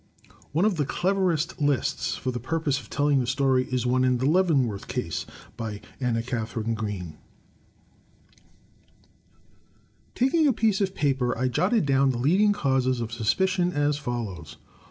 [0.51, 4.17] One of the cleverest lists, for the purpose of telling the story is one in
[4.17, 7.19] "The Leavenworth Case," by Anna Katharine Green:
[10.15, 13.99] Taking a piece of paper, I jotted down the leading causes of sus picion as
[13.99, 14.73] follows: 1.